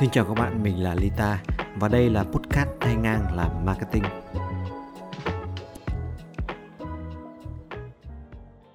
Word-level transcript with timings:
Xin 0.00 0.10
chào 0.10 0.24
các 0.24 0.34
bạn, 0.34 0.62
mình 0.62 0.82
là 0.82 0.94
Lita 0.94 1.38
và 1.76 1.88
đây 1.88 2.10
là 2.10 2.24
podcast 2.24 2.68
thay 2.80 2.96
ngang 2.96 3.36
làm 3.36 3.64
marketing. 3.64 4.02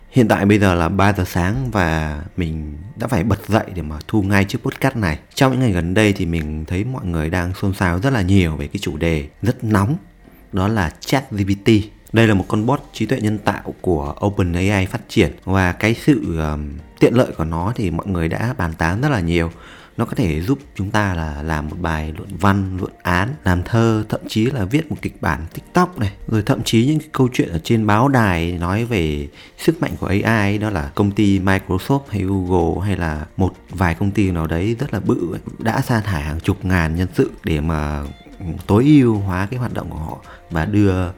Hiện 0.10 0.28
tại 0.28 0.46
bây 0.46 0.60
giờ 0.60 0.76
là 0.76 0.90
3 0.90 1.14
giờ 1.14 1.24
sáng 1.26 1.72
và 1.72 2.22
mình 2.38 2.78
đã 2.96 3.08
phải 3.08 3.24
bật 3.24 3.48
dậy 3.48 3.66
để 3.76 3.82
mà 3.82 4.00
thu 4.08 4.22
ngay 4.22 4.46
chiếc 4.46 4.64
podcast 4.64 4.96
này. 4.96 5.20
Trong 5.34 5.52
những 5.52 5.60
ngày 5.62 5.72
gần 5.72 5.94
đây 5.94 6.14
thì 6.14 6.26
mình 6.26 6.66
thấy 6.66 6.84
mọi 6.84 7.06
người 7.06 7.30
đang 7.30 7.54
xôn 7.54 7.74
xao 7.74 8.00
rất 8.00 8.14
là 8.14 8.22
nhiều 8.22 8.56
về 8.56 8.68
cái 8.68 8.80
chủ 8.82 8.98
đề 8.98 9.28
rất 9.42 9.64
nóng 9.64 9.96
đó 10.52 10.68
là 10.68 10.90
chat 11.00 11.32
GPT 11.32 11.70
đây 12.14 12.28
là 12.28 12.34
một 12.34 12.46
con 12.48 12.66
bot 12.66 12.80
trí 12.94 13.06
tuệ 13.06 13.22
nhân 13.22 13.38
tạo 13.38 13.74
của 13.82 14.16
OpenAI 14.26 14.86
phát 14.86 15.02
triển. 15.10 15.32
Và 15.44 15.72
cái 15.72 15.94
sự 15.94 16.40
um, 16.40 16.70
tiện 17.00 17.14
lợi 17.14 17.32
của 17.38 17.46
nó 17.46 17.74
thì 17.76 17.92
mọi 17.92 18.08
người 18.08 18.30
đã 18.30 18.54
bàn 18.58 18.74
tán 18.78 19.02
rất 19.02 19.10
là 19.10 19.20
nhiều. 19.20 19.52
Nó 19.98 20.06
có 20.06 20.16
thể 20.16 20.42
giúp 20.42 20.60
chúng 20.76 20.92
ta 20.92 21.14
là 21.14 21.44
làm 21.44 21.70
một 21.70 21.76
bài 21.80 22.14
luận 22.18 22.30
văn 22.40 22.78
luận 22.80 22.92
án 23.04 23.30
làm 23.44 23.64
thơ 23.64 24.04
thậm 24.10 24.22
chí 24.28 24.46
là 24.46 24.66
viết 24.66 24.90
một 24.90 24.96
kịch 25.02 25.22
bản 25.22 25.46
tiktok 25.54 26.00
này. 26.00 26.12
Rồi 26.28 26.44
thậm 26.44 26.64
chí 26.64 26.86
những 26.86 27.00
cái 27.00 27.10
câu 27.12 27.30
chuyện 27.34 27.50
ở 27.50 27.60
trên 27.64 27.88
báo 27.88 28.08
đài 28.08 28.52
nói 28.52 28.86
về 28.86 29.28
sức 29.58 29.82
mạnh 29.82 29.92
của 30.00 30.12
ai 30.24 30.58
đó 30.58 30.70
là 30.70 30.92
công 30.96 31.12
ty 31.12 31.40
microsoft 31.40 32.02
hay 32.10 32.22
google 32.22 32.86
hay 32.88 32.98
là 32.98 33.26
một 33.38 33.54
vài 33.70 33.96
công 33.96 34.12
ty 34.12 34.32
nào 34.32 34.48
đấy 34.48 34.76
rất 34.80 34.94
là 34.94 35.00
bự 35.00 35.34
ấy, 35.34 35.42
đã 35.60 35.82
sa 35.82 36.00
thải 36.02 36.22
hàng 36.22 36.40
chục 36.40 36.66
ngàn 36.66 36.96
nhân 36.96 37.08
sự 37.14 37.32
để 37.44 37.62
mà 37.62 38.04
tối 38.68 38.84
ưu 38.86 39.16
hóa 39.16 39.48
cái 39.52 39.60
hoạt 39.60 39.74
động 39.74 39.90
của 39.90 39.98
họ 39.98 40.18
và 40.52 40.66
đưa 40.66 41.12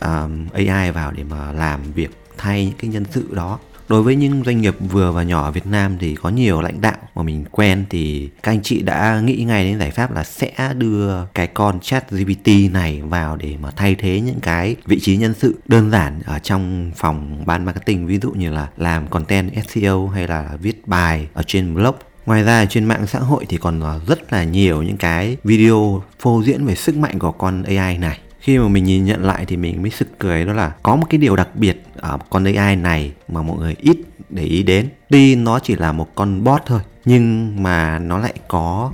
um, 0.00 0.46
AI 0.52 0.90
vào 0.90 1.12
để 1.12 1.24
mà 1.24 1.52
làm 1.52 1.80
việc 1.92 2.10
thay 2.38 2.64
những 2.64 2.74
cái 2.78 2.90
nhân 2.90 3.04
sự 3.10 3.28
đó. 3.32 3.58
Đối 3.88 4.02
với 4.02 4.16
những 4.16 4.42
doanh 4.44 4.60
nghiệp 4.60 4.76
vừa 4.90 5.12
và 5.12 5.22
nhỏ 5.22 5.42
ở 5.44 5.50
Việt 5.50 5.66
Nam 5.66 5.96
thì 6.00 6.14
có 6.14 6.28
nhiều 6.28 6.60
lãnh 6.60 6.80
đạo 6.80 6.96
mà 7.14 7.22
mình 7.22 7.44
quen 7.50 7.84
thì 7.90 8.30
các 8.42 8.52
anh 8.52 8.62
chị 8.62 8.82
đã 8.82 9.20
nghĩ 9.20 9.36
ngay 9.36 9.64
đến 9.64 9.78
giải 9.78 9.90
pháp 9.90 10.12
là 10.12 10.24
sẽ 10.24 10.52
đưa 10.76 11.24
cái 11.34 11.46
con 11.46 11.80
chat 11.80 12.10
GPT 12.10 12.48
này 12.72 13.02
vào 13.02 13.36
để 13.36 13.56
mà 13.60 13.70
thay 13.70 13.94
thế 13.94 14.20
những 14.20 14.40
cái 14.40 14.76
vị 14.86 15.00
trí 15.02 15.16
nhân 15.16 15.34
sự 15.38 15.58
đơn 15.66 15.90
giản 15.90 16.20
ở 16.24 16.38
trong 16.38 16.90
phòng 16.96 17.42
ban 17.46 17.64
marketing 17.64 18.06
ví 18.06 18.18
dụ 18.18 18.30
như 18.30 18.50
là 18.50 18.68
làm 18.76 19.06
content 19.06 19.50
SEO 19.68 20.08
hay 20.08 20.28
là 20.28 20.56
viết 20.60 20.88
bài 20.88 21.28
ở 21.34 21.42
trên 21.46 21.74
blog. 21.74 21.94
Ngoài 22.26 22.42
ra 22.42 22.64
trên 22.66 22.84
mạng 22.84 23.06
xã 23.06 23.18
hội 23.18 23.46
thì 23.48 23.56
còn 23.56 23.82
rất 24.06 24.32
là 24.32 24.44
nhiều 24.44 24.82
những 24.82 24.96
cái 24.96 25.36
video 25.44 26.02
phô 26.20 26.42
diễn 26.46 26.66
về 26.66 26.74
sức 26.74 26.96
mạnh 26.96 27.18
của 27.18 27.32
con 27.32 27.62
AI 27.62 27.98
này 27.98 28.18
khi 28.46 28.58
mà 28.58 28.68
mình 28.68 28.84
nhìn 28.84 29.04
nhận 29.04 29.24
lại 29.24 29.44
thì 29.46 29.56
mình 29.56 29.82
mới 29.82 29.90
sực 29.90 30.18
cười, 30.18 30.44
đó 30.44 30.52
là 30.52 30.72
có 30.82 30.96
một 30.96 31.06
cái 31.10 31.18
điều 31.18 31.36
đặc 31.36 31.48
biệt 31.54 31.82
ở 31.96 32.18
con 32.30 32.44
AI 32.44 32.76
này 32.76 33.12
mà 33.28 33.42
mọi 33.42 33.58
người 33.58 33.76
ít 33.80 33.96
để 34.30 34.42
ý 34.42 34.62
đến. 34.62 34.88
Tuy 35.10 35.34
nó 35.34 35.58
chỉ 35.58 35.76
là 35.76 35.92
một 35.92 36.14
con 36.14 36.44
bot 36.44 36.60
thôi, 36.66 36.80
nhưng 37.04 37.56
mà 37.62 37.98
nó 37.98 38.18
lại 38.18 38.34
có 38.48 38.92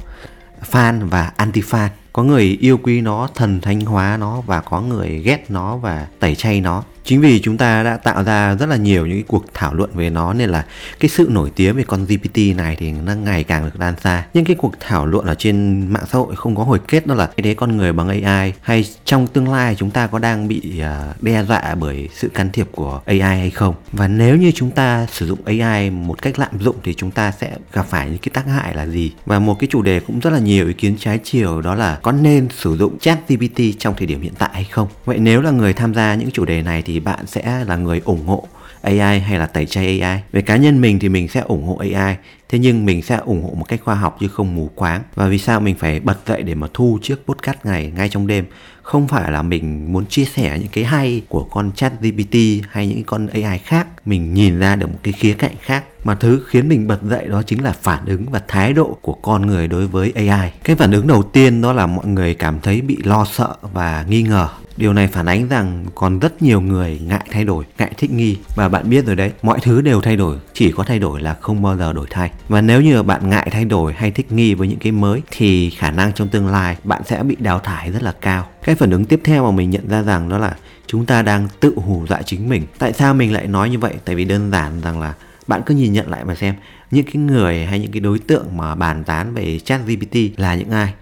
fan 0.71 1.09
và 1.09 1.33
anti 1.37 1.61
fan 1.61 1.89
có 2.13 2.23
người 2.23 2.59
yêu 2.61 2.79
quý 2.83 3.01
nó, 3.01 3.29
thần 3.35 3.61
thánh 3.61 3.81
hóa 3.81 4.17
nó 4.17 4.41
và 4.41 4.61
có 4.61 4.81
người 4.81 5.23
ghét 5.25 5.45
nó 5.49 5.77
và 5.77 6.07
tẩy 6.21 6.35
chay 6.35 6.61
nó 6.61 6.85
chính 7.05 7.21
vì 7.21 7.41
chúng 7.41 7.57
ta 7.57 7.83
đã 7.83 7.97
tạo 7.97 8.25
ra 8.25 8.55
rất 8.55 8.69
là 8.69 8.77
nhiều 8.77 9.07
những 9.07 9.17
cái 9.17 9.25
cuộc 9.29 9.45
thảo 9.55 9.75
luận 9.75 9.91
về 9.95 10.11
nó, 10.11 10.33
nên 10.33 10.51
là 10.51 10.65
cái 11.01 11.09
sự 11.09 11.29
nổi 11.31 11.51
tiếng 11.57 11.77
về 11.77 11.85
con 11.87 12.05
GPT 12.05 12.39
này 12.57 12.77
thì 12.79 12.93
nó 12.93 13.15
ngày 13.15 13.45
càng 13.45 13.65
được 13.65 13.81
lan 13.81 13.95
xa. 14.03 14.27
Nhưng 14.35 14.45
cái 14.45 14.57
cuộc 14.57 14.75
thảo 14.81 15.07
luận 15.07 15.27
ở 15.27 15.35
trên 15.35 15.87
mạng 15.89 16.05
xã 16.13 16.19
hội 16.19 16.37
không 16.37 16.57
có 16.57 16.65
hồi 16.65 16.79
kết, 16.89 17.07
đó 17.07 17.15
là 17.15 17.27
cái 17.27 17.43
đấy 17.43 17.55
con 17.55 17.77
người 17.77 17.93
bằng 17.93 18.09
AI 18.09 18.53
hay 18.61 18.85
trong 19.05 19.27
tương 19.27 19.53
lai 19.53 19.75
chúng 19.79 19.91
ta 19.91 20.07
có 20.07 20.19
đang 20.19 20.49
bị 20.49 20.81
à, 20.81 21.15
đe 21.21 21.45
dọa 21.45 21.75
bởi 21.75 22.09
sự 22.15 22.29
can 22.29 22.51
thiệp 22.53 22.69
của 22.73 23.01
AI 23.07 23.19
hay 23.21 23.51
không? 23.51 23.75
Và 23.93 24.09
nếu 24.09 24.37
như 24.37 24.53
chúng 24.55 24.71
ta 24.71 25.07
sử 25.13 25.27
dụng 25.27 25.39
AI 25.45 25.91
một 25.91 26.23
cách 26.23 26.39
lạm 26.39 26.59
dụng 26.61 26.77
thì 26.85 26.95
chúng 26.95 27.11
ta 27.11 27.33
sẽ 27.33 27.57
gặp 27.73 27.87
phải 27.91 28.09
những 28.09 28.19
cái 28.19 28.31
tác 28.35 28.47
hại 28.47 28.75
là 28.75 28.87
gì? 28.87 29.13
Và 29.27 29.39
một 29.39 29.59
cái 29.59 29.69
chủ 29.71 29.83
đề 29.83 30.01
cũng 30.01 30.21
rất 30.21 30.31
là 30.31 30.39
nhiều 30.39 30.67
ý 30.67 30.73
kiến 30.73 30.97
trái 30.99 31.19
chiều, 31.25 31.61
đó 31.61 31.75
là 31.75 31.99
có 32.03 32.13
nên 32.13 32.49
sử 32.57 32.77
dụng 32.77 32.99
chat 32.99 33.19
GPT 33.29 33.61
trong 33.79 33.95
thời 33.97 34.07
điểm 34.07 34.21
hiện 34.21 34.35
tại 34.39 34.51
hay 34.53 34.65
không? 34.65 34.89
Vậy 35.05 35.19
nếu 35.19 35.41
là 35.41 35.51
người 35.51 35.73
tham 35.73 35.95
gia 35.95 36.15
những 36.15 36.31
chủ 36.31 36.45
đề 36.45 36.63
này 36.63 36.83
thì 36.83 36.92
bạn 37.01 37.27
sẽ 37.27 37.65
là 37.65 37.77
người 37.77 38.01
ủng 38.05 38.27
hộ 38.27 38.49
AI 38.83 39.21
hay 39.21 39.39
là 39.39 39.47
tẩy 39.47 39.67
chay 39.67 40.01
AI 40.01 40.23
về 40.33 40.43
cá 40.43 40.57
nhân 40.57 40.81
mình 40.81 40.99
thì 40.99 41.09
mình 41.09 41.29
sẽ 41.29 41.41
ủng 41.41 41.65
hộ 41.65 41.77
AI 41.77 42.17
thế 42.53 42.59
nhưng 42.59 42.85
mình 42.85 43.03
sẽ 43.03 43.17
ủng 43.17 43.43
hộ 43.43 43.55
một 43.55 43.65
cách 43.69 43.81
khoa 43.85 43.95
học 43.95 44.17
chứ 44.21 44.29
không 44.29 44.55
mù 44.55 44.71
quáng. 44.75 45.03
Và 45.15 45.27
vì 45.27 45.39
sao 45.39 45.61
mình 45.61 45.75
phải 45.79 46.01
bật 46.01 46.19
dậy 46.27 46.43
để 46.43 46.55
mà 46.55 46.67
thu 46.75 46.99
chiếc 47.03 47.17
podcast 47.27 47.57
này 47.65 47.93
ngay 47.97 48.09
trong 48.09 48.27
đêm? 48.27 48.45
Không 48.83 49.09
phải 49.09 49.33
là 49.33 49.43
mình 49.43 49.93
muốn 49.93 50.07
chia 50.07 50.25
sẻ 50.25 50.59
những 50.59 50.69
cái 50.73 50.85
hay 50.85 51.23
của 51.29 51.45
con 51.45 51.73
chat 51.73 51.93
GPT 52.01 52.37
hay 52.71 52.87
những 52.87 53.05
con 53.05 53.27
AI 53.27 53.59
khác. 53.59 53.87
Mình 54.05 54.35
nhìn 54.35 54.59
ra 54.59 54.77
được 54.77 54.87
một 54.87 54.99
cái 55.03 55.13
khía 55.13 55.33
cạnh 55.33 55.55
khác. 55.61 55.85
Mà 56.05 56.15
thứ 56.15 56.43
khiến 56.47 56.69
mình 56.69 56.87
bật 56.87 57.03
dậy 57.03 57.27
đó 57.29 57.43
chính 57.43 57.65
là 57.65 57.73
phản 57.73 58.07
ứng 58.07 58.27
và 58.31 58.43
thái 58.49 58.73
độ 58.73 58.97
của 59.01 59.15
con 59.15 59.47
người 59.47 59.69
đối 59.69 59.87
với 59.87 60.13
AI 60.15 60.51
cái 60.65 60.77
phản 60.77 60.93
ứng 60.93 61.07
đầu 61.07 61.23
tiên 61.23 61.61
đó 61.61 61.73
là 61.73 61.87
mọi 61.87 62.07
người 62.07 62.35
cảm 62.35 62.61
thấy 62.61 62.81
bị 62.81 62.97
lo 63.05 63.25
sợ 63.25 63.55
và 63.73 64.05
nghi 64.09 64.23
ngờ. 64.23 64.49
Điều 64.77 64.93
này 64.93 65.07
phản 65.07 65.27
ánh 65.27 65.49
rằng 65.49 65.85
còn 65.95 66.19
rất 66.19 66.43
nhiều 66.43 66.61
người 66.61 67.01
ngại 67.07 67.27
thay 67.31 67.45
đổi, 67.45 67.65
ngại 67.79 67.93
thích 67.99 68.11
nghi 68.11 68.37
và 68.57 68.69
bạn 68.69 68.91
biết 68.91 69.07
rồi 69.07 69.17
đấy, 69.17 69.33
mọi 69.43 69.59
thứ 69.63 69.81
đều 69.81 70.01
thay 70.01 70.17
đổi, 70.17 70.37
chỉ 70.55 70.73
có 70.73 70.85
thay 70.85 70.99
đổi 70.99 71.21
là 71.21 71.35
không 71.35 71.63
bao 71.63 71.77
giờ 71.77 71.93
đổi 71.93 72.07
thay. 72.11 72.31
Và 72.49 72.61
nếu 72.61 72.81
như 72.81 73.03
bạn 73.03 73.31
ngại 73.31 73.49
thay 73.51 73.65
đổi 73.65 73.93
hay 73.93 74.11
thích 74.11 74.33
nghi 74.33 74.55
với 74.55 74.69
những 74.69 74.79
cái 74.79 74.93
mới 74.93 75.23
thì 75.31 75.71
khả 75.71 75.91
năng 75.91 76.13
trong 76.13 76.29
tương 76.29 76.49
lai 76.49 76.77
bạn 76.85 77.03
sẽ 77.05 77.23
bị 77.23 77.37
đào 77.39 77.59
thải 77.59 77.91
rất 77.91 78.03
là 78.03 78.13
cao. 78.21 78.49
Cái 78.65 78.75
phản 78.75 78.91
ứng 78.91 79.05
tiếp 79.05 79.21
theo 79.25 79.45
mà 79.45 79.51
mình 79.51 79.71
nhận 79.71 79.89
ra 79.89 80.03
rằng 80.03 80.29
đó 80.29 80.39
là 80.39 80.57
chúng 80.87 81.07
ta 81.07 81.23
đang 81.23 81.49
tự 81.61 81.75
hù 81.77 82.07
dọa 82.09 82.23
chính 82.23 82.49
mình. 82.49 82.67
Tại 82.79 82.93
sao 82.93 83.15
mình 83.15 83.33
lại 83.33 83.47
nói 83.47 83.71
như 83.71 83.79
vậy? 83.79 83.95
Tại 84.05 84.15
vì 84.15 84.25
đơn 84.25 84.51
giản 84.51 84.81
rằng 84.81 85.01
là 85.01 85.15
bạn 85.47 85.63
cứ 85.67 85.75
nhìn 85.75 85.93
nhận 85.93 86.11
lại 86.11 86.25
mà 86.25 86.35
xem 86.35 86.55
những 86.91 87.05
cái 87.05 87.17
người 87.17 87.67
hay 87.67 87.79
những 87.79 87.93
cái 87.93 88.01
đối 88.01 88.19
tượng 88.19 88.57
mà 88.57 88.75
bàn 88.75 89.05
tán 89.05 89.35
về 89.35 89.59
chat 89.59 89.81
GPT 89.87 90.17
là 90.37 90.55
những 90.55 90.71
ai 90.71 90.93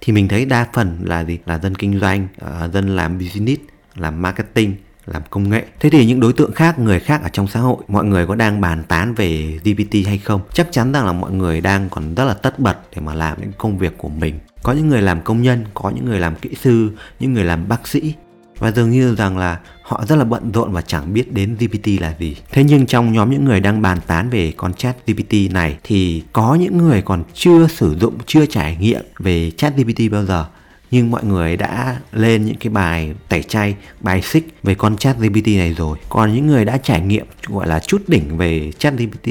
thì 0.00 0.12
mình 0.12 0.28
thấy 0.28 0.44
đa 0.44 0.66
phần 0.72 0.98
là 1.02 1.24
gì? 1.24 1.38
Là 1.46 1.58
dân 1.58 1.74
kinh 1.74 2.00
doanh 2.00 2.28
uh, 2.44 2.72
dân 2.72 2.96
làm 2.96 3.18
business 3.18 3.62
làm 3.94 4.22
marketing 4.22 4.74
làm 5.06 5.22
công 5.30 5.50
nghệ. 5.50 5.64
Thế 5.80 5.90
thì 5.90 6.06
những 6.06 6.20
đối 6.20 6.32
tượng 6.32 6.52
khác 6.52 6.78
người 6.78 7.00
khác 7.00 7.22
ở 7.22 7.28
trong 7.28 7.46
xã 7.46 7.60
hội 7.60 7.76
mọi 7.88 8.04
người 8.04 8.26
có 8.26 8.34
đang 8.34 8.60
bàn 8.60 8.82
tán 8.88 9.14
về 9.14 9.58
GPT 9.64 10.06
hay 10.06 10.18
không? 10.18 10.40
Chắc 10.52 10.68
chắn 10.70 10.92
rằng 10.92 11.06
là 11.06 11.12
mọi 11.12 11.32
người 11.32 11.60
đang 11.60 11.88
còn 11.88 12.14
rất 12.14 12.24
là 12.24 12.34
tất 12.34 12.58
bật 12.58 12.76
để 12.96 13.02
mà 13.02 13.14
làm 13.14 13.40
những 13.40 13.52
công 13.58 13.78
việc 13.78 13.98
của 13.98 14.08
mình. 14.08 14.38
Có 14.62 14.72
những 14.72 14.88
người 14.88 15.02
làm 15.02 15.20
công 15.22 15.42
nhân 15.42 15.64
có 15.74 15.90
những 15.90 16.04
người 16.04 16.20
làm 16.20 16.36
kỹ 16.36 16.50
sư 16.62 16.90
những 17.20 17.32
người 17.32 17.44
làm 17.44 17.68
bác 17.68 17.88
sĩ. 17.88 18.14
Và 18.58 18.70
dường 18.70 18.90
như 18.90 19.14
rằng 19.14 19.38
là 19.38 19.60
họ 19.86 20.04
rất 20.08 20.16
là 20.16 20.24
bận 20.24 20.52
rộn 20.52 20.72
và 20.72 20.82
chẳng 20.82 21.12
biết 21.12 21.32
đến 21.32 21.56
GPT 21.60 22.00
là 22.00 22.14
gì. 22.18 22.36
Thế 22.52 22.64
nhưng 22.64 22.86
trong 22.86 23.12
nhóm 23.12 23.30
những 23.30 23.44
người 23.44 23.60
đang 23.60 23.82
bàn 23.82 23.98
tán 24.06 24.30
về 24.30 24.52
con 24.56 24.74
chat 24.74 24.96
GPT 25.06 25.34
này 25.50 25.76
thì 25.84 26.22
có 26.32 26.54
những 26.54 26.78
người 26.78 27.02
còn 27.02 27.24
chưa 27.34 27.66
sử 27.66 27.96
dụng, 28.00 28.14
chưa 28.26 28.46
trải 28.46 28.76
nghiệm 28.80 29.02
về 29.18 29.50
chat 29.50 29.76
GPT 29.76 30.12
bao 30.12 30.24
giờ 30.24 30.46
nhưng 30.90 31.10
mọi 31.10 31.24
người 31.24 31.56
đã 31.56 31.96
lên 32.12 32.44
những 32.44 32.56
cái 32.56 32.70
bài 32.70 33.14
tẩy 33.28 33.42
chay, 33.42 33.74
bài 34.00 34.22
xích 34.22 34.48
về 34.62 34.74
con 34.74 34.96
chat 34.96 35.18
GPT 35.18 35.46
này 35.46 35.74
rồi. 35.74 35.98
Còn 36.08 36.34
những 36.34 36.46
người 36.46 36.64
đã 36.64 36.76
trải 36.76 37.00
nghiệm 37.00 37.26
gọi 37.46 37.66
là 37.66 37.80
chút 37.80 38.02
đỉnh 38.06 38.36
về 38.36 38.72
chat 38.78 38.94
GPT 38.94 39.30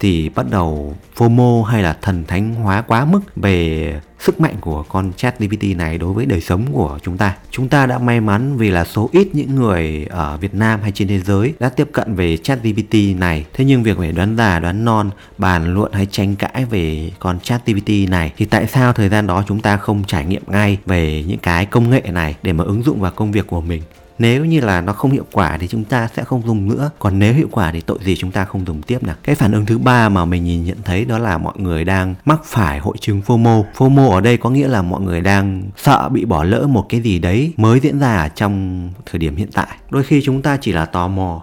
thì 0.00 0.28
bắt 0.28 0.46
đầu 0.50 0.96
FOMO 1.16 1.62
hay 1.62 1.82
là 1.82 1.96
thần 2.02 2.24
thánh 2.24 2.54
hóa 2.54 2.82
quá 2.82 3.04
mức 3.04 3.20
về 3.36 4.00
sức 4.26 4.40
mạnh 4.40 4.54
của 4.60 4.82
con 4.82 5.12
chat 5.16 5.40
GPT 5.40 5.62
này 5.76 5.98
đối 5.98 6.12
với 6.12 6.26
đời 6.26 6.40
sống 6.40 6.66
của 6.72 6.98
chúng 7.02 7.16
ta. 7.16 7.36
Chúng 7.50 7.68
ta 7.68 7.86
đã 7.86 7.98
may 7.98 8.20
mắn 8.20 8.56
vì 8.56 8.70
là 8.70 8.84
số 8.84 9.08
ít 9.12 9.28
những 9.32 9.54
người 9.54 10.06
ở 10.10 10.36
Việt 10.36 10.54
Nam 10.54 10.80
hay 10.82 10.92
trên 10.92 11.08
thế 11.08 11.18
giới 11.18 11.54
đã 11.60 11.68
tiếp 11.68 11.88
cận 11.92 12.14
về 12.14 12.36
chat 12.36 12.62
GPT 12.62 12.94
này. 13.18 13.44
Thế 13.52 13.64
nhưng 13.64 13.82
việc 13.82 13.98
phải 13.98 14.12
đoán 14.12 14.36
già 14.36 14.60
đoán 14.60 14.84
non, 14.84 15.10
bàn 15.38 15.74
luận 15.74 15.92
hay 15.92 16.06
tranh 16.06 16.36
cãi 16.36 16.64
về 16.64 17.10
con 17.18 17.40
chat 17.40 17.66
GPT 17.66 17.90
này 18.08 18.32
thì 18.36 18.44
tại 18.44 18.66
sao 18.66 18.92
thời 18.92 19.08
gian 19.08 19.26
đó 19.26 19.44
chúng 19.48 19.60
ta 19.60 19.76
không 19.76 20.04
trải 20.04 20.24
nghiệm 20.24 20.42
ngay 20.46 20.78
về 20.86 21.24
những 21.26 21.38
cái 21.38 21.66
công 21.66 21.90
nghệ 21.90 22.02
này 22.12 22.34
để 22.42 22.52
mà 22.52 22.64
ứng 22.64 22.82
dụng 22.82 23.00
vào 23.00 23.10
công 23.10 23.32
việc 23.32 23.46
của 23.46 23.60
mình? 23.60 23.82
Nếu 24.18 24.44
như 24.44 24.60
là 24.60 24.80
nó 24.80 24.92
không 24.92 25.10
hiệu 25.10 25.26
quả 25.32 25.58
thì 25.60 25.68
chúng 25.68 25.84
ta 25.84 26.08
sẽ 26.16 26.24
không 26.24 26.42
dùng 26.46 26.68
nữa. 26.68 26.90
Còn 26.98 27.18
nếu 27.18 27.34
hiệu 27.34 27.48
quả 27.50 27.70
thì 27.72 27.80
tội 27.80 27.98
gì 28.02 28.16
chúng 28.16 28.30
ta 28.30 28.44
không 28.44 28.66
dùng 28.66 28.82
tiếp 28.82 29.02
nào? 29.02 29.16
Cái 29.22 29.34
phản 29.34 29.52
ứng 29.52 29.66
thứ 29.66 29.78
ba 29.78 30.08
mà 30.08 30.24
mình 30.24 30.44
nhìn 30.44 30.64
nhận 30.64 30.78
thấy 30.84 31.04
đó 31.04 31.18
là 31.18 31.38
mọi 31.38 31.54
người 31.56 31.84
đang 31.84 32.14
mắc 32.24 32.40
phải 32.44 32.78
hội 32.78 32.96
chứng 33.00 33.22
FOMO. 33.26 33.64
FOMO 33.76 34.10
ở 34.10 34.20
đây 34.20 34.36
có 34.36 34.50
nghĩa 34.50 34.68
là 34.68 34.82
mọi 34.82 35.00
người 35.00 35.20
đang 35.20 35.62
sợ 35.76 36.08
bị 36.08 36.24
bỏ 36.24 36.44
lỡ 36.44 36.66
một 36.66 36.86
cái 36.88 37.00
gì 37.00 37.18
đấy 37.18 37.52
mới 37.56 37.80
diễn 37.80 37.98
ra 37.98 38.28
trong 38.28 38.88
thời 39.06 39.18
điểm 39.18 39.36
hiện 39.36 39.48
tại. 39.52 39.76
Đôi 39.90 40.02
khi 40.02 40.22
chúng 40.24 40.42
ta 40.42 40.56
chỉ 40.56 40.72
là 40.72 40.86
tò 40.86 41.08
mò 41.08 41.42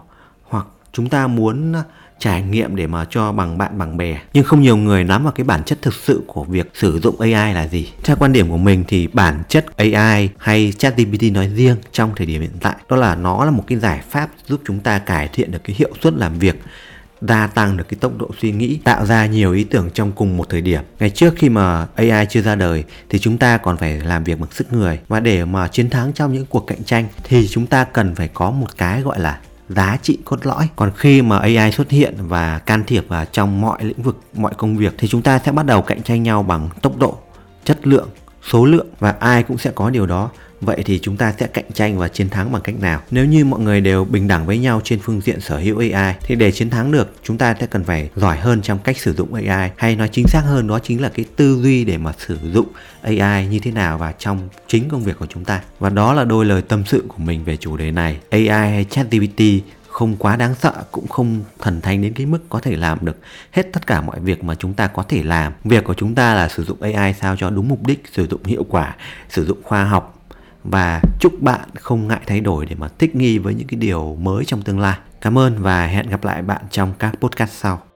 hoặc 0.50 0.68
chúng 0.94 1.10
ta 1.10 1.28
muốn 1.28 1.74
trải 2.24 2.42
nghiệm 2.42 2.76
để 2.76 2.88
mà 2.88 3.06
cho 3.10 3.32
bằng 3.32 3.58
bạn, 3.58 3.78
bằng 3.78 3.98
bè. 3.98 4.20
Nhưng 4.34 4.44
không 4.44 4.62
nhiều 4.62 4.78
người 4.78 5.04
nắm 5.04 5.24
vào 5.24 5.32
cái 5.32 5.44
bản 5.44 5.64
chất 5.64 5.82
thực 5.82 5.94
sự 5.94 6.24
của 6.28 6.44
việc 6.44 6.72
sử 6.74 7.00
dụng 7.00 7.20
AI 7.20 7.54
là 7.54 7.68
gì. 7.68 7.92
Theo 8.04 8.16
quan 8.16 8.34
điểm 8.34 8.50
của 8.50 8.58
mình 8.58 8.84
thì 8.88 9.08
bản 9.08 9.44
chất 9.50 9.66
AI 9.78 10.30
hay 10.38 10.74
ChatGPT 10.78 11.24
nói 11.34 11.50
riêng 11.56 11.76
trong 11.92 12.12
thời 12.16 12.28
điểm 12.28 12.42
hiện 12.42 12.58
tại, 12.60 12.76
đó 12.90 12.96
là 12.96 13.16
nó 13.16 13.46
là 13.46 13.52
một 13.52 13.64
cái 13.68 13.78
giải 13.78 14.02
pháp 14.10 14.30
giúp 14.48 14.62
chúng 14.66 14.80
ta 14.80 15.00
cải 15.00 15.28
thiện 15.28 15.52
được 15.52 15.64
cái 15.64 15.76
hiệu 15.80 15.90
suất 16.04 16.14
làm 16.14 16.40
việc, 16.40 16.62
gia 17.22 17.48
tăng 17.48 17.78
được 17.78 17.90
cái 17.90 17.98
tốc 18.02 18.18
độ 18.18 18.30
suy 18.42 18.52
nghĩ, 18.52 18.80
tạo 18.84 19.06
ra 19.06 19.26
nhiều 19.26 19.54
ý 19.54 19.64
tưởng 19.64 19.90
trong 19.94 20.12
cùng 20.12 20.38
một 20.38 20.50
thời 20.50 20.62
điểm. 20.62 20.82
Ngày 21.00 21.10
trước 21.10 21.34
khi 21.38 21.50
mà 21.50 21.88
AI 21.96 22.26
chưa 22.30 22.42
ra 22.42 22.56
đời 22.56 22.84
thì 23.10 23.20
chúng 23.20 23.38
ta 23.38 23.58
còn 23.58 23.78
phải 23.78 24.00
làm 24.00 24.24
việc 24.24 24.40
bằng 24.40 24.52
sức 24.52 24.74
người. 24.74 25.00
Và 25.08 25.20
để 25.20 25.46
mà 25.46 25.68
chiến 25.68 25.90
thắng 25.90 26.14
trong 26.14 26.34
những 26.34 26.46
cuộc 26.46 26.68
cạnh 26.68 26.84
tranh 26.84 27.06
thì 27.24 27.48
chúng 27.48 27.68
ta 27.68 27.84
cần 27.84 28.16
phải 28.16 28.28
có 28.28 28.52
một 28.52 28.68
cái 28.78 29.02
gọi 29.02 29.20
là 29.20 29.40
giá 29.70 29.98
trị 30.02 30.18
cốt 30.26 30.46
lõi. 30.46 30.70
Còn 30.76 30.92
khi 30.96 31.22
mà 31.22 31.38
AI 31.38 31.72
xuất 31.72 31.90
hiện 31.90 32.16
và 32.20 32.60
can 32.60 32.84
thiệp 32.88 33.06
vào 33.08 33.26
trong 33.26 33.62
mọi 33.62 33.84
lĩnh 33.84 34.02
vực, 34.02 34.20
mọi 34.34 34.54
công 34.58 34.78
việc, 34.78 34.94
thì 34.98 35.08
chúng 35.08 35.22
ta 35.22 35.40
sẽ 35.46 35.52
bắt 35.52 35.66
đầu 35.66 35.82
cạnh 35.82 36.04
tranh 36.04 36.24
nhau 36.24 36.44
bằng 36.44 36.70
tốc 36.82 36.98
độ, 36.98 37.18
chất 37.66 37.88
lượng 37.88 38.10
số 38.52 38.66
lượng 38.66 38.88
và 39.00 39.16
ai 39.20 39.44
cũng 39.44 39.58
sẽ 39.58 39.72
có 39.76 39.90
điều 39.90 40.06
đó. 40.06 40.30
Vậy 40.62 40.84
thì 40.86 41.00
chúng 41.00 41.18
ta 41.18 41.34
sẽ 41.40 41.48
cạnh 41.48 41.72
tranh 41.74 41.98
và 41.98 42.08
chiến 42.08 42.30
thắng 42.30 42.52
bằng 42.52 42.62
cách 42.62 42.76
nào? 42.80 43.02
Nếu 43.12 43.26
như 43.26 43.46
mọi 43.46 43.60
người 43.60 43.82
đều 43.82 44.06
bình 44.06 44.28
đẳng 44.28 44.46
với 44.46 44.58
nhau 44.58 44.82
trên 44.84 45.00
phương 45.00 45.22
diện 45.22 45.42
sở 45.42 45.58
hữu 45.58 45.82
ai 45.94 46.16
thì 46.22 46.36
để 46.36 46.52
chiến 46.52 46.70
thắng 46.70 46.92
được, 46.92 47.14
chúng 47.24 47.38
ta 47.38 47.56
sẽ 47.60 47.66
cần 47.66 47.84
phải 47.84 48.10
giỏi 48.16 48.38
hơn 48.38 48.62
trong 48.62 48.80
cách 48.80 48.98
sử 48.98 49.14
dụng 49.14 49.34
ai 49.34 49.72
hay 49.78 49.96
nói 49.96 50.10
chính 50.12 50.28
xác 50.28 50.42
hơn, 50.46 50.68
đó 50.68 50.80
chính 50.80 51.02
là 51.02 51.10
cái 51.10 51.26
tư 51.36 51.60
duy 51.62 51.86
để 51.86 51.98
mà 51.98 52.14
sử 52.28 52.38
dụng 52.54 52.68
ai 53.02 53.48
như 53.48 53.60
thế 53.60 53.72
nào 53.72 53.98
và 53.98 54.12
trong 54.12 54.50
chính 54.68 54.90
công 54.90 55.04
việc 55.04 55.20
của 55.20 55.28
chúng 55.30 55.46
ta. 55.46 55.62
Và 55.80 55.90
đó 55.90 56.14
là 56.14 56.24
đôi 56.24 56.46
lời 56.46 56.62
tâm 56.62 56.84
sự 56.86 57.04
của 57.08 57.24
mình 57.24 57.44
về 57.44 57.58
chủ 57.58 57.78
đề 57.78 57.92
này. 57.92 58.18
Ai 58.30 58.48
hay 58.48 58.86
chatgpt 58.90 59.42
không 59.94 60.16
quá 60.18 60.36
đáng 60.36 60.56
sợ, 60.56 60.84
cũng 60.92 61.08
không 61.08 61.44
thần 61.60 61.82
thánh 61.82 62.02
đến 62.02 62.14
cái 62.14 62.26
mức 62.26 62.40
có 62.50 62.60
thể 62.60 62.76
làm 62.76 62.98
được 63.02 63.18
hết 63.52 63.74
tất 63.74 63.88
cả 63.88 64.02
mọi 64.02 64.20
việc 64.20 64.44
mà 64.44 64.56
chúng 64.56 64.74
ta 64.74 64.88
có 64.88 65.04
thể 65.04 65.24
làm. 65.24 65.54
Việc 65.64 65.84
của 65.84 65.94
chúng 65.94 66.16
ta 66.16 66.34
là 66.34 66.50
sử 66.50 66.64
dụng 66.64 66.82
ai 66.82 67.14
sao 67.14 67.36
cho 67.36 67.50
đúng 67.50 67.68
mục 67.68 67.88
đích, 67.88 68.04
sử 68.12 68.28
dụng 68.28 68.44
hiệu 68.44 68.66
quả, 68.70 68.96
sử 69.30 69.46
dụng 69.46 69.58
khoa 69.64 69.84
học. 69.84 70.20
Và 70.64 71.02
chúc 71.20 71.42
bạn 71.42 71.70
không 71.76 72.08
ngại 72.08 72.22
thay 72.28 72.40
đổi 72.40 72.66
để 72.66 72.76
mà 72.76 72.88
thích 73.00 73.16
nghi 73.16 73.38
với 73.38 73.54
những 73.54 73.68
cái 73.68 73.80
điều 73.80 74.18
mới 74.22 74.46
trong 74.46 74.62
tương 74.62 74.80
lai. 74.80 74.98
Cảm 75.22 75.38
ơn 75.38 75.62
và 75.62 75.88
hẹn 75.88 76.10
gặp 76.10 76.24
lại 76.24 76.42
bạn 76.42 76.62
trong 76.72 76.94
các 77.00 77.14
podcast 77.22 77.52
sau. 77.52 77.93